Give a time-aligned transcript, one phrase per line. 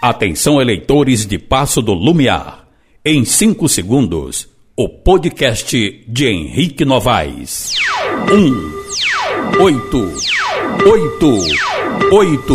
[0.00, 2.68] Atenção, eleitores de Passo do Lumiar.
[3.04, 7.74] Em 5 segundos, o podcast de Henrique Novaes.
[8.30, 10.12] 1, 8,
[10.86, 11.38] 8,
[12.12, 12.54] 8,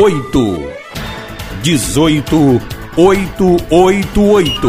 [0.00, 0.62] 8,
[1.60, 2.62] 18,
[2.96, 4.68] 888.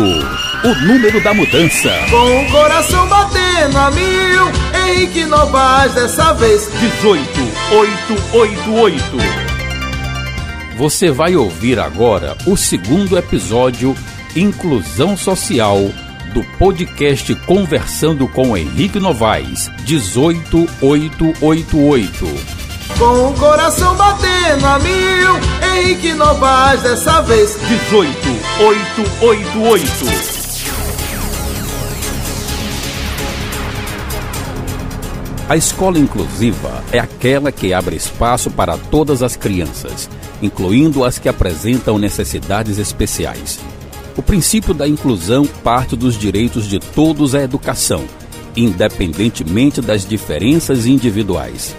[0.63, 1.91] O número da mudança.
[2.09, 4.49] Com o coração batendo a mil,
[4.88, 6.68] Henrique Novaes dessa vez.
[6.79, 7.29] 18,
[7.71, 9.50] 888.
[10.82, 13.95] Você vai ouvir agora o segundo episódio
[14.35, 15.77] Inclusão Social
[16.34, 22.26] do podcast Conversando com Henrique Novaes, 18888.
[22.98, 25.40] Com o coração batendo a mil,
[25.71, 27.55] Henrique Novaes dessa vez.
[27.91, 30.30] 18888.
[35.52, 40.10] A escola inclusiva é aquela que abre espaço para todas as crianças
[40.41, 43.60] incluindo as que apresentam necessidades especiais.
[44.16, 48.05] O princípio da inclusão parte dos direitos de todos à educação,
[48.55, 51.76] independentemente das diferenças individuais.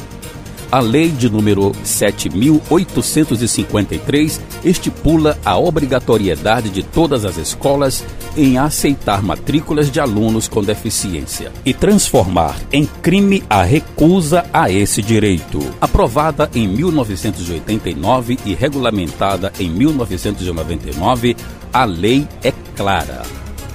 [0.72, 8.02] A lei de número 7853 estipula a obrigatoriedade de todas as escolas
[8.34, 15.02] em aceitar matrículas de alunos com deficiência e transformar em crime a recusa a esse
[15.02, 15.60] direito.
[15.78, 21.36] Aprovada em 1989 e regulamentada em 1999,
[21.70, 23.20] a lei é clara.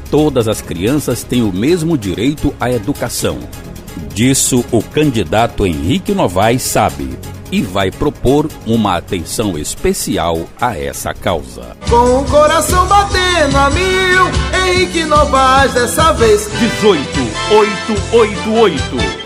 [0.10, 3.38] Todas as crianças têm o mesmo direito à educação
[4.14, 7.18] Disso o candidato Henrique Novaes sabe
[7.52, 11.78] e vai propor uma atenção especial a essa causa.
[11.90, 14.28] Com o coração batendo a mil,
[14.68, 16.50] Henrique Novaes dessa vez.
[16.82, 18.82] 18888.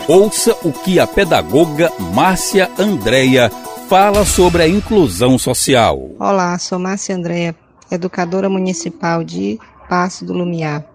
[0.08, 3.50] Ouça o que a pedagoga Márcia Andréia
[3.88, 6.10] fala sobre a inclusão social.
[6.18, 7.54] Olá, sou Márcia Andréia,
[7.90, 10.91] educadora municipal de Passo do Lumiar.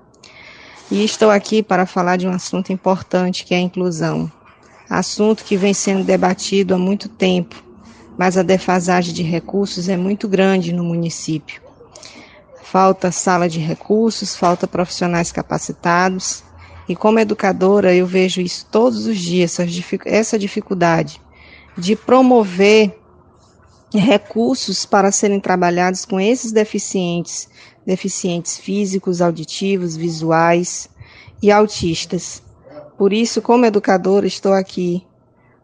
[0.90, 4.32] E estou aqui para falar de um assunto importante que é a inclusão.
[4.90, 7.62] Assunto que vem sendo debatido há muito tempo,
[8.18, 11.62] mas a defasagem de recursos é muito grande no município.
[12.64, 16.42] Falta sala de recursos, falta profissionais capacitados.
[16.88, 19.58] E como educadora, eu vejo isso todos os dias,
[20.06, 21.20] essa dificuldade
[21.78, 22.98] de promover
[23.94, 27.50] recursos para serem trabalhados com esses deficientes
[27.88, 30.90] deficientes físicos, auditivos, visuais
[31.42, 32.44] e autistas.
[32.98, 35.08] Por isso, como educadora, estou aqui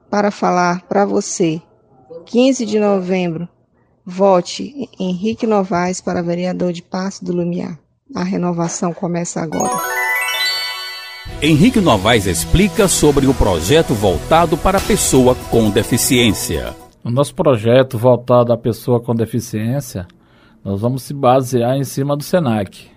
[0.09, 1.61] para falar para você.
[2.25, 3.49] 15 de novembro,
[4.05, 7.77] vote Henrique Novaes para vereador de Passo do Lumiar.
[8.15, 9.73] A renovação começa agora.
[11.41, 16.73] Henrique Novaes explica sobre o projeto voltado para a pessoa com deficiência.
[17.03, 20.07] O nosso projeto voltado à pessoa com deficiência
[20.63, 22.89] nós vamos se basear em cima do SENAC.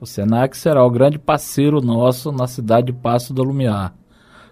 [0.00, 3.92] O SENAC será o grande parceiro nosso na cidade de Passo do Lumiar,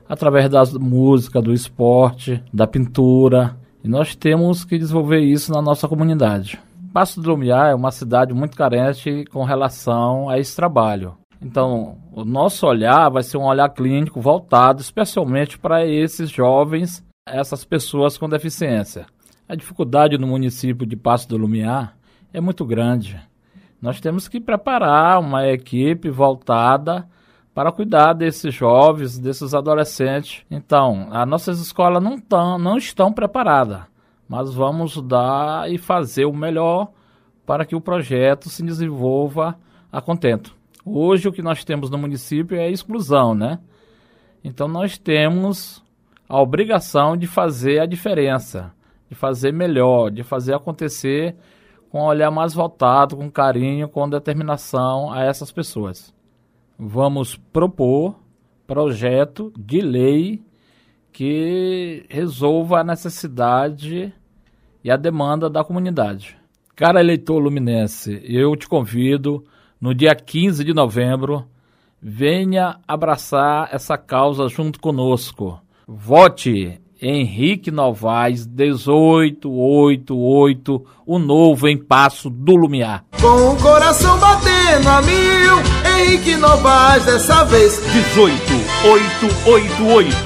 [0.09, 5.87] através da música, do esporte, da pintura, e nós temos que desenvolver isso na nossa
[5.87, 6.59] comunidade.
[6.93, 11.17] Passo do Lumiar é uma cidade muito carente com relação a esse trabalho.
[11.41, 17.65] Então, o nosso olhar vai ser um olhar clínico voltado especialmente para esses jovens, essas
[17.65, 19.07] pessoas com deficiência.
[19.49, 21.98] A dificuldade no município de Passo do Lumiar
[22.33, 23.21] é muito grande.
[23.81, 27.09] Nós temos que preparar uma equipe voltada
[27.55, 30.45] para cuidar desses jovens, desses adolescentes.
[30.51, 33.83] Então, as nossas escolas não, tão, não estão preparadas,
[34.29, 36.91] mas vamos dar e fazer o melhor
[37.47, 39.59] para que o projeto se desenvolva
[39.91, 40.55] a contento.
[40.85, 43.59] Hoje o que nós temos no município é exclusão, né?
[44.43, 45.83] Então nós temos
[46.29, 48.73] a obrigação de fazer a diferença,
[49.09, 51.37] de fazer melhor, de fazer acontecer
[51.91, 56.15] com um olhar mais voltado, com carinho, com determinação a essas pessoas.
[56.79, 58.17] Vamos propor
[58.67, 60.43] projeto de lei
[61.13, 64.13] que resolva a necessidade
[64.85, 66.37] e a demanda da comunidade.
[66.77, 69.45] Cara eleitor luminense, eu te convido
[69.81, 71.45] no dia 15 de novembro,
[72.01, 75.61] venha abraçar essa causa junto conosco.
[75.87, 83.05] Vote Henrique Novaes, 1888, o novo em Passo do Lumiar.
[83.21, 85.59] Com o coração batendo a mil,
[85.97, 90.17] Henrique Novaes dessa vez, 18888.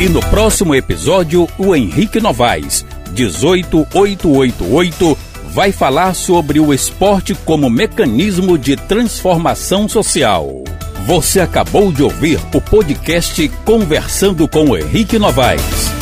[0.00, 2.84] E no próximo episódio, o Henrique Novaes,
[3.14, 5.16] 18888,
[5.54, 10.62] vai falar sobre o esporte como mecanismo de transformação social.
[11.06, 15.96] Você acabou de ouvir o podcast Conversando com o Henrique Novaes.